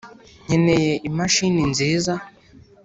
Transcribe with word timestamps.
nkeneye 0.45 0.91
imashini 1.09 1.61
nziza 1.71 2.13